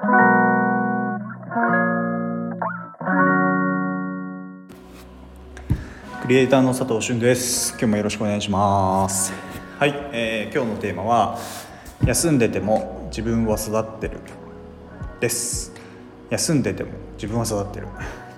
[0.00, 0.06] ク
[6.28, 7.72] リエイターの佐藤俊です。
[7.72, 9.32] 今日もよろしくお願いします。
[9.78, 11.38] はい、えー、今日のテーマは
[12.06, 14.20] 休んでても自分は育ってる
[15.20, 15.74] です。
[16.30, 17.88] 休んでても自分は育ってる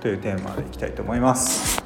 [0.00, 1.80] というテーマでいきたいと思います、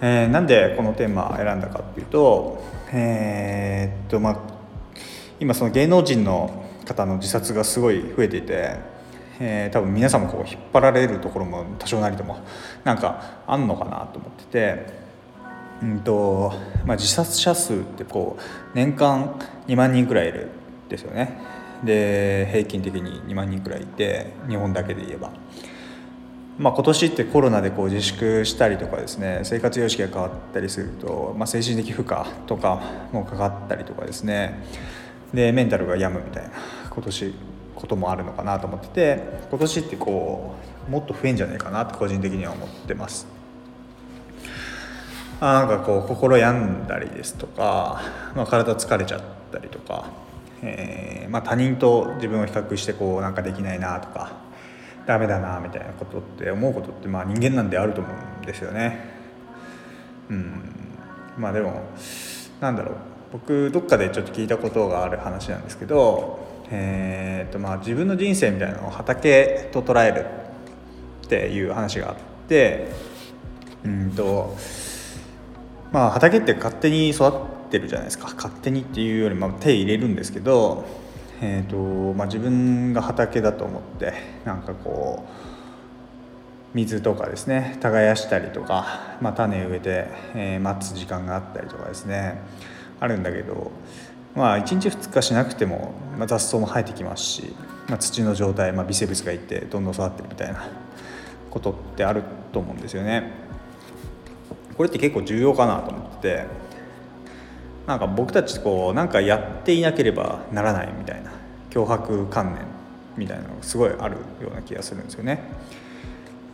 [0.00, 4.38] えー、なんでこのテーマ選んだかっていうとえー、っとまあ
[5.40, 8.92] 今その芸能人の方の自殺がすごい増えていて
[9.44, 12.38] えー、多分皆さんもこう引っ張られるところも多少なりとも
[12.84, 14.86] なんかあんのかなと思ってて、
[15.82, 16.52] うんと
[16.86, 18.42] まあ、自殺者数ってこう
[18.76, 20.46] 年間2万人くらいいる
[20.86, 21.40] んですよね
[21.82, 25.30] で平均的に2万人くらいいて日本だけで言えば。
[26.58, 34.62] まあ、今年ってコロナでこう自粛したりとかですね生活様式が変わったりすると、まあ、精神的負荷とかもかかったりとかですね
[35.32, 36.50] でメンタルが病むみたいな
[36.90, 37.34] 今年
[37.74, 40.54] こともあるのかなと思ってて今年ってこ
[40.88, 43.26] うもっと増えんじゃないかなって個人的には思ってます。
[45.40, 48.00] あなんかこう心病んだりですとか、
[48.36, 49.20] まあ、体疲れちゃっ
[49.50, 50.06] たりとか、
[50.62, 54.30] えー、まあ、他人と自分を比較してこうなんかできないなとか
[55.04, 59.10] ダメだなみたいなことって思うことってまあ人間なんであると思うんですよね。
[60.30, 60.62] うん
[61.36, 61.82] まあでも
[62.60, 62.96] なんだろう
[63.32, 70.24] 僕どっかでちょっと聞いたことがある話なんですけどえーとまあ、自分の人生みたいなのを畑と捉える
[71.26, 72.16] っていう話があっ
[72.48, 72.88] て
[73.84, 74.56] うんと
[75.92, 77.32] まあ畑って勝手に育っ
[77.70, 78.32] てるじゃないですか。
[78.34, 80.86] 勝手にっていうよりま手入れるんですけど、
[81.42, 81.76] えーと
[82.14, 84.14] まあ、自分が畑だと思って
[84.46, 92.40] なんかこう水とかですね耕したりとか、まあ、種植えて、えー、待つ時間があったりとかですね。
[93.02, 93.72] あるんだけど
[94.34, 97.54] まあ1日2日しなくても、まあ、雑草も生えてきますし、
[97.88, 100.68] まあ、土の状態、まあ、微生物がいてどんどん育ってるみたいな
[101.50, 103.30] ことってあると思うんですよね。
[104.76, 106.46] これって結構重要かなと思ってて
[107.86, 111.32] なんか僕たちこうなんかやっていなければならないみたいな
[111.70, 112.64] 脅迫観念
[113.16, 115.40] みたいなのがすごいあるような気がするんですよね。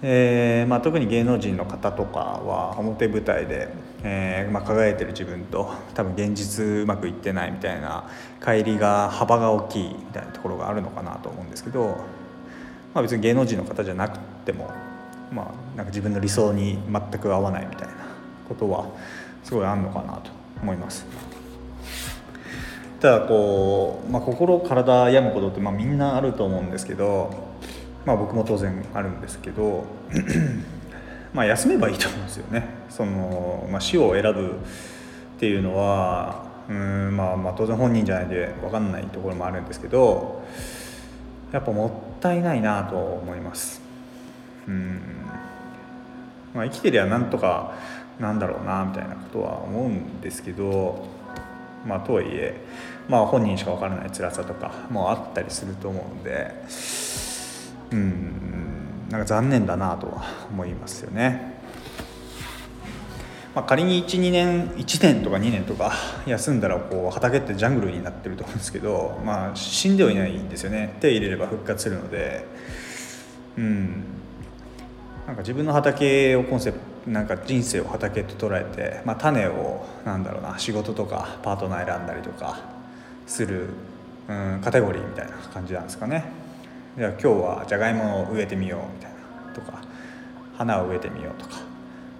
[0.00, 3.68] えーまあ、特に芸能人の方とかは表舞台で、
[4.04, 8.08] えーまあ、輝いてる自分と多分現実うまくいってないみたいな
[8.40, 11.96] 乖離が幅が大きいみたいなところがあるのかなと思うんですけど、
[12.94, 14.70] まあ、別に芸能人の方じゃなくても、
[15.32, 17.94] まあ、なんか自分の理想に全く合わないみたいな
[18.48, 18.86] ことは
[19.42, 20.30] すごいあるのかなと
[20.62, 21.06] 思います。
[23.00, 27.57] ただこう、まあ、心体病むことって、まあ、みんなあると思うんですけど
[28.04, 29.84] まあ、僕も当然あるんですけど
[31.34, 32.68] まあ休めばいいと思うんですよね。
[32.88, 34.58] そのまあ、死を選ぶ
[35.36, 40.42] っていうのはうん、まあ、まあ当然本人じゃないで分かんないところもあるんですけど
[41.52, 43.80] やっぱもったいないなと思います。
[44.66, 45.00] うん
[46.54, 47.74] まあ、生きてりゃなんとか
[48.18, 51.06] なんだろうなみたいなことは思うんですけど
[51.86, 52.60] まあとはいえ、
[53.08, 56.54] まあ、本人しか分からない辛さとかもあったりすると思うんで。
[57.92, 61.56] うんなんか残念だなとは思いますよね。
[63.54, 65.92] まあ、仮に12年1年とか2年とか
[66.26, 72.46] 休んだらこう畑ってジャングルになってると思うんですけど、まあ、死んではいないんですよね手入れれば復活するので
[73.56, 74.04] うん
[75.26, 82.60] なんか自分の畑をコンセプトなんか人生を畑と捉えて、まあ、種をなんだろうな仕事とかパートナー選んだりとか
[83.26, 83.70] する、
[84.28, 86.37] うん、カテゴリーみたいな感じなんですかね。
[86.98, 89.80] じゃあ今日はじゃがいもを植えてみようみたいなとか
[90.56, 91.68] 花を植えてみようとか。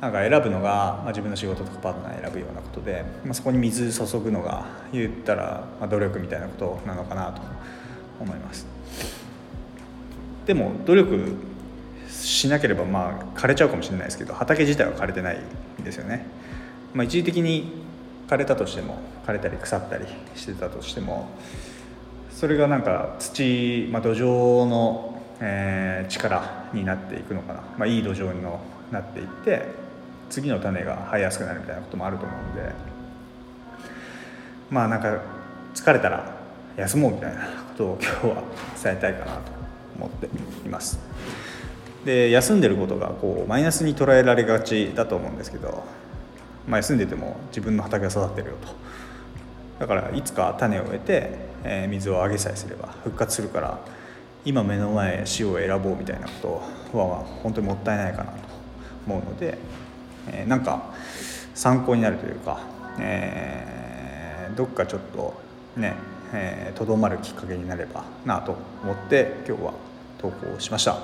[0.00, 7.40] なんか選ぶのが、まあ、自分の仕事とかパートナー選ぶようなことで、まあ、そこに水注ぐのが言ったら、まあ、努力みたいなことなのかなと
[8.20, 8.66] 思います。
[10.44, 11.36] でも努力
[12.10, 15.38] しなければまあ枯れちゃうかもしれないですけど畑自体は枯れてない
[15.80, 16.26] んですよね、
[16.92, 17.84] まあ、一時的に
[18.28, 21.30] 枯れたとしても枯れたり腐ったりしてたとしても
[22.34, 28.42] それがなんか土、まあ、土壌の、えー、力になっていくのかな、まあ、いい土壌に
[28.90, 29.62] なっていって
[30.28, 32.94] 次の種が生えやすくなるみたいなこともあると思うんで。
[34.70, 35.20] まあなんか
[35.74, 36.34] 疲れたら
[36.76, 37.46] 休もうみたいなこ
[37.76, 38.42] とを今日は
[38.82, 39.52] 伝えたいかなと
[39.96, 40.26] 思って
[40.66, 40.98] います。
[42.04, 45.84] で休んでることがこうマイナスに捉えられがちだと思うんですけど、
[46.66, 48.68] まあ、休んでても自分の畑が育ってるよと。
[49.78, 51.30] だからいつか種を植えて、
[51.64, 53.78] えー、水をあげさえすれば復活するから
[54.44, 56.62] 今目の前死を選ぼうみたいなこ
[56.92, 58.38] とは本当にもったいないかなと
[59.06, 59.58] 思うので、
[60.28, 60.94] えー、なんか
[61.54, 62.60] 参考になるというか、
[62.98, 65.42] えー、どっかちょっと
[65.76, 65.96] ね、
[66.76, 69.74] とど、まるきっかけになればなと思って今日は
[70.18, 70.98] 投稿しました、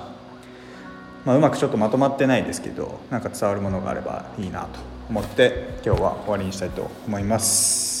[1.25, 4.79] まあ、うまくちょっとまとまってないですけどなんか伝わるものがあればいいなと
[5.09, 8.00] 思って今日は終わりにしたいと思います。